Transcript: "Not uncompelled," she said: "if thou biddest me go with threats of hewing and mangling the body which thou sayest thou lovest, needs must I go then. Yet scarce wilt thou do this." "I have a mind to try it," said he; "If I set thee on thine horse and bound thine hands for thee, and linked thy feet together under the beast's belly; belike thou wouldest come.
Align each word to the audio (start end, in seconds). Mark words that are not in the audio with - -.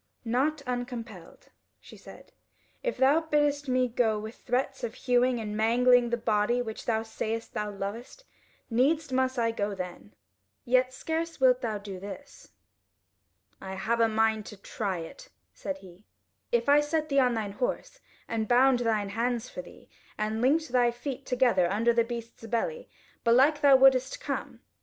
"Not 0.25 0.63
uncompelled," 0.65 1.49
she 1.79 1.95
said: 1.95 2.31
"if 2.81 2.97
thou 2.97 3.19
biddest 3.21 3.67
me 3.69 3.87
go 3.87 4.17
with 4.17 4.33
threats 4.37 4.83
of 4.83 4.95
hewing 4.95 5.39
and 5.39 5.55
mangling 5.55 6.09
the 6.09 6.17
body 6.17 6.59
which 6.59 6.85
thou 6.85 7.03
sayest 7.03 7.53
thou 7.53 7.69
lovest, 7.69 8.23
needs 8.67 9.11
must 9.11 9.37
I 9.37 9.51
go 9.51 9.75
then. 9.75 10.15
Yet 10.65 10.91
scarce 10.91 11.39
wilt 11.39 11.61
thou 11.61 11.77
do 11.77 11.99
this." 11.99 12.49
"I 13.61 13.75
have 13.75 13.99
a 13.99 14.07
mind 14.09 14.47
to 14.47 14.57
try 14.57 14.97
it," 14.97 15.29
said 15.53 15.77
he; 15.77 16.03
"If 16.51 16.67
I 16.67 16.79
set 16.79 17.09
thee 17.09 17.19
on 17.19 17.35
thine 17.35 17.51
horse 17.51 17.99
and 18.27 18.47
bound 18.47 18.79
thine 18.79 19.09
hands 19.09 19.49
for 19.49 19.61
thee, 19.61 19.87
and 20.17 20.41
linked 20.41 20.69
thy 20.69 20.89
feet 20.89 21.27
together 21.27 21.69
under 21.71 21.93
the 21.93 22.03
beast's 22.03 22.47
belly; 22.47 22.89
belike 23.23 23.61
thou 23.61 23.75
wouldest 23.75 24.19
come. 24.19 24.61